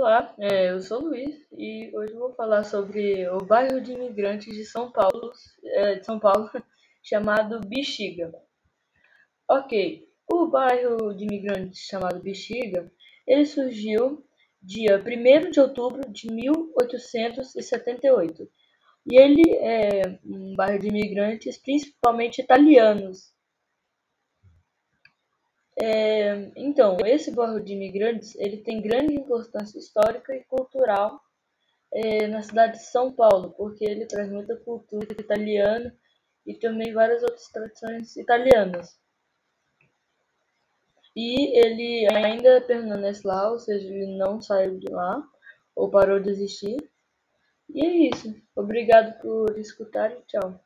[0.00, 4.56] Olá, é, eu sou o Luiz e hoje vou falar sobre o bairro de imigrantes
[4.56, 5.30] de São Paulo,
[5.62, 6.50] é, de São Paulo
[7.04, 8.32] chamado Bexiga.
[9.46, 12.90] Ok, o bairro de imigrantes chamado Bexiga,
[13.26, 14.24] ele surgiu
[14.62, 18.50] dia 1 de outubro de 1878
[19.06, 23.34] e ele é um bairro de imigrantes principalmente italianos
[25.82, 31.20] é, então, esse bairro de imigrantes ele tem grande importância histórica e cultural
[31.92, 35.96] é, na cidade de São Paulo, porque ele traz muita cultura italiana
[36.46, 38.98] e também várias outras tradições italianas.
[41.16, 45.26] E ele ainda permanece lá, ou seja, ele não saiu de lá
[45.74, 46.76] ou parou de existir.
[47.68, 48.34] E é isso.
[48.54, 50.60] Obrigado por escutar e tchau.